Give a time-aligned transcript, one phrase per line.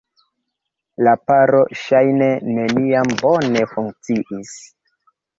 [1.07, 4.55] La paro ŝajne neniam bone funkciis.